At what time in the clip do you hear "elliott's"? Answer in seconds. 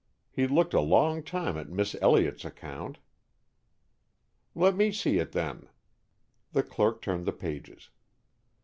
2.01-2.43